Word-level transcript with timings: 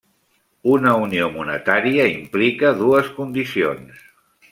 Una 0.75 0.93
unió 1.01 1.27
monetària 1.35 2.07
implica 2.13 2.73
dues 2.81 3.13
condicions. 3.19 4.01